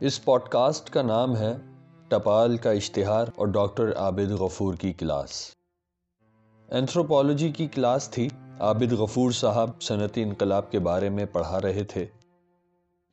[0.00, 1.56] اس pod cost کا نام ہے
[2.08, 5.50] ٹپال کا اشتہار اور ڈاکٹر عابد غفور کی کلاس۔
[6.68, 8.28] اینتھروپولوجی کی کلاس تھی۔
[8.60, 12.06] عابد غفور صاحب صنعتی انقلاب کے بارے میں پڑھا رہے تھے۔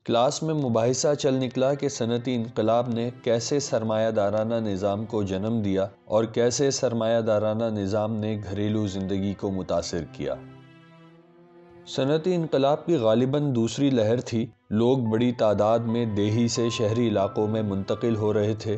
[0.05, 5.61] کلاس میں مباحثہ چل نکلا کہ صنعتی انقلاب نے کیسے سرمایہ دارانہ نظام کو جنم
[5.65, 10.35] دیا اور کیسے سرمایہ دارانہ نظام نے گھریلو زندگی کو متاثر کیا۔
[11.87, 17.48] صنعتی انقلاب کی غالباً دوسری لہر تھی۔ لوگ بڑی تعداد میں دیہی سے شہری علاقوں
[17.48, 18.77] میں منتقل ہو رہے تھے۔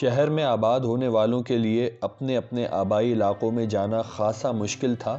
[0.00, 4.94] شہر میں آباد ہونے والوں کے لیے اپنے اپنے آبائی علاقوں میں جانا خاصا مشکل
[4.94, 5.18] تھا،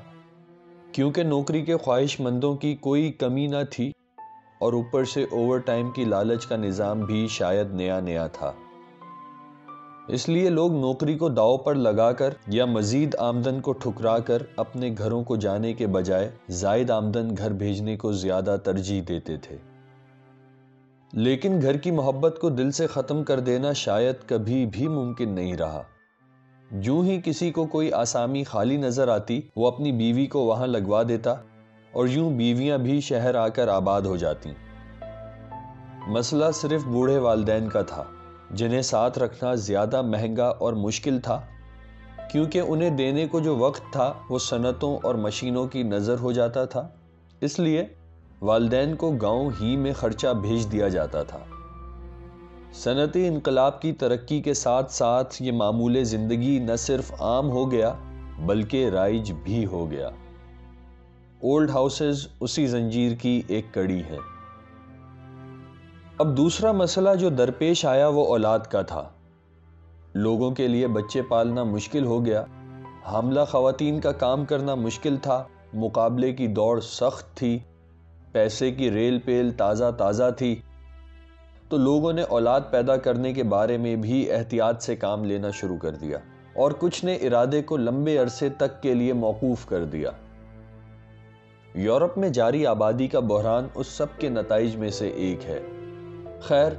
[0.92, 3.92] کیونکہ نوکری کے خواہش مندوں کی کوئی کمی نہ تھی
[4.60, 8.52] اور اوپر سے اوور ٹائم کی لالچ کا نظام بھی شاید نیا نیا تھا۔
[10.08, 14.42] اس لیے لوگ نوکری کو داؤ پر لگا کر یا مزید آمدن کو ٹھکرا کر
[14.56, 19.58] اپنے گھروں کو جانے کے بجائے زائد آمدن گھر بھیجنے کو زیادہ ترجیح دیتے تھے۔
[21.14, 25.58] لیکن گھر کی محبت کو دل سے ختم کر دینا شاید کبھی بھی ممکن نہیں
[25.58, 25.84] رہا۔
[26.72, 31.04] جو ہی کسی کو کوئی آسامی خالی نظر آتی، وہ اپنی بیوی کو وہاں لگوا
[31.10, 31.32] دیتا
[31.92, 34.50] اور یوں بیویاں بھی شہر آ کر آباد ہو جاتی۔
[36.08, 38.04] مسئلہ صرف بوڑھے والدین کا تھا۔
[38.52, 41.42] جنہیں ساتھ رکھنا زیادہ مہنگا اور مشکل تھا،
[42.32, 46.66] کیونکہ انہیں دینے کو جو وقت تھا، وہ صنعتوں اور مشینوں کی نظر ہو جاتا
[46.66, 46.88] تھا۔
[47.42, 47.86] اس لیے
[48.42, 51.40] والدین کو گاؤں ہی میں خرچہ بھیج دیا جاتا تھا۔
[52.74, 57.94] صنعتی انقلاب کی ترقی کے ساتھ ساتھ یہ معمول زندگی نہ صرف عام ہو گیا،
[58.46, 60.08] بلکہ رائج بھی ہو گیا۔
[61.44, 64.18] اولڈ ہاؤسز اسی زنجیر کی ایک کڑی ہے
[66.20, 69.10] اب دوسرا مسئلہ جو درپیش آیا وہ اولاد کا تھا۔
[70.14, 72.44] لوگوں کے لیے بچے پالنا مشکل ہو گیا۔
[73.06, 75.44] حاملہ خواتین کا کام کرنا مشکل تھا۔
[75.74, 77.60] مقابلے کی دوڑ سخت تھی۔
[78.32, 80.56] پیسے کی ریل پیل تازہ تازہ تھی۔
[81.70, 85.78] تو لوگوں نے اولاد پیدا کرنے کے بارے میں بھی احتیاط سے کام لینا شروع
[85.78, 86.18] کر دیا۔
[86.56, 90.12] اور کچھ نے ارادے کو لمبے عرصے تک کے لیے موقوف کر دیا۔
[91.76, 95.62] یورپ میں جاری آبادی کا بحران اس سب کے نتائج میں سے ایک ہے۔
[96.42, 96.72] خیر،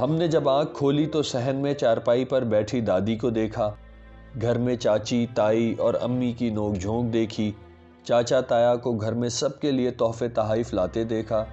[0.00, 3.74] ہم نے جب آنکھ کھولی تو سہن میں چارپائی پر بیٹھی دادی کو دیکھا۔
[4.42, 7.52] گھر میں چاچی، تائی اور امی کی نوک جھونک دیکھی۔
[8.04, 11.44] چاچا تایا کو گھر میں سب کے لیے تحفے تحائف لاتے دیکھا۔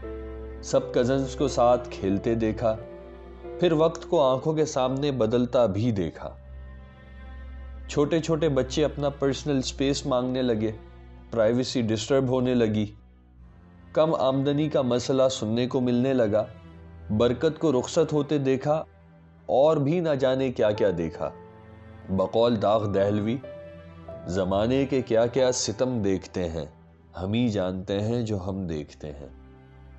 [0.63, 2.75] سب کزنز کو ساتھ کھیلتے دیکھا۔
[3.59, 6.35] پھر وقت کو آنکھوں کے سامنے بدلتا بھی دیکھا۔
[7.87, 10.71] چھوٹے چھوٹے بچے اپنا پرسنل سپیس مانگنے لگے۔
[11.31, 12.85] پرائیویسی ڈسٹرب ہونے لگی۔
[13.93, 16.45] کم آمدنی کا مسئلہ سننے کو ملنے لگا۔
[17.11, 18.83] برکت کو رخصت ہوتے دیکھا
[19.45, 21.29] اور بھی نہ جانے کیا کیا دیکھا۔
[22.09, 23.37] بقول داغ دہلوی،
[24.27, 26.65] زمانے کے کیا کیا ستم دیکھتے ہیں،
[27.21, 29.27] ہم ہی جانتے ہیں جو ہم دیکھتے ہیں۔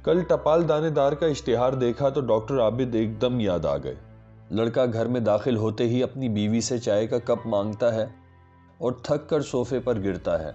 [0.05, 3.95] کل ٹپال دانے دار کا اشتہار دیکھا تو ڈاکٹر عابد ایک دم یاد آ گئے۔
[4.51, 8.07] لڑکا گھر میں داخل ہوتے ہی اپنی بیوی سے چائے کا کپ مانگتا ہے
[8.79, 10.51] اور تھک کر صوفے پر گرتا ہے۔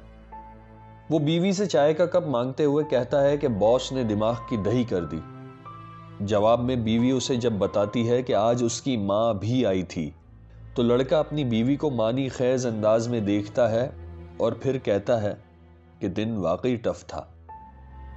[1.09, 4.57] وہ بیوی سے چائے کا کپ مانگتے ہوئے کہتا ہے کہ باس نے دماغ کی
[4.57, 5.19] دہی کر دی۔
[6.21, 10.09] جواب میں بیوی اسے جب بتاتی ہے کہ آج اس کی ماں بھی آئی تھی،
[10.75, 13.89] تو لڑکا اپنی بیوی کو مانی خیز انداز میں دیکھتا ہے
[14.37, 15.33] اور پھر کہتا ہے
[15.99, 17.25] کہ دن واقعی ٹف تھا۔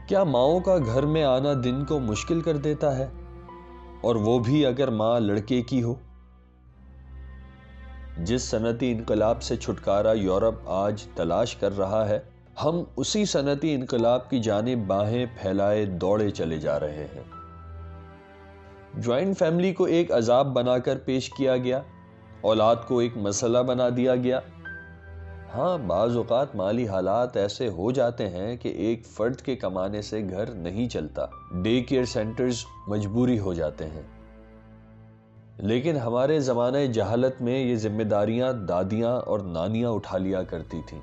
[0.09, 3.07] کیا ماؤں کا گھر میں آنا دن کو مشکل کر دیتا ہے؟
[4.01, 5.95] اور وہ بھی اگر ماں لڑکے کی ہو۔
[8.19, 12.21] جس صنعتی انقلاب سے چھٹکارا یورپ آج تلاش کر رہا ہے،
[12.65, 17.44] ہم اسی صنعتی انقلاب کی جانب باہیں پھیلائے دوڑے چلے جا رہے ہیں۔
[18.97, 21.83] جوائنٹ فیملی کو ایک عذاب بنا کر پیش کیا گیا،
[22.41, 24.41] اولاد کو ایک مسئلہ بنا دیا گیا۔
[25.55, 30.23] ہاں بعض اوقات مالی حالات ایسے ہو جاتے ہیں کہ ایک فرد کے کمانے سے
[30.31, 31.27] گھر نہیں چلتا۔
[31.63, 34.03] ڈے کیئر سینٹرز مجبوری ہو جاتے ہیں۔
[35.59, 41.01] لیکن ہمارے زمانہ جہالت میں یہ ذمہ داریاں دادیاں اور نانیاں اٹھا لیا کرتی تھیں۔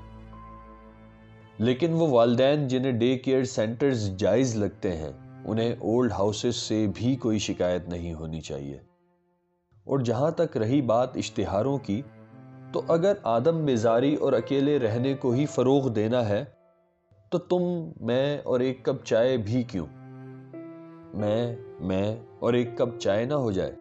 [1.58, 5.12] لیکن وہ والدین جنہیں ڈے کیئر سینٹرز جائز لگتے ہیں
[5.44, 8.78] انہیں اولڈ ہاؤسز سے بھی کوئی شکایت نہیں ہونی چاہیے۔
[9.84, 12.02] اور جہاں تک رہی بات اشتہاروں کی،
[12.72, 16.44] تو اگر آدم بیزاری اور اکیلے رہنے کو ہی فروغ دینا ہے،
[17.30, 17.62] تو تم،
[18.00, 19.86] میں اور ایک کپ چائے بھی کیوں؟
[21.14, 23.74] میں میں اور ایک کپ چائے نہ ہو جائے۔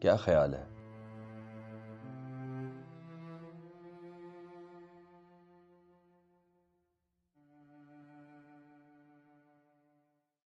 [0.00, 0.75] کیا خیال ہے؟